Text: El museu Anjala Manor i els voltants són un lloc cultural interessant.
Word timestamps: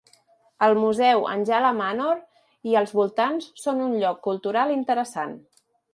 El 0.67 0.71
museu 0.83 1.25
Anjala 1.33 1.73
Manor 1.81 2.23
i 2.71 2.75
els 2.81 2.95
voltants 3.01 3.53
són 3.65 3.85
un 3.89 3.95
lloc 4.05 4.19
cultural 4.31 4.75
interessant. 4.79 5.37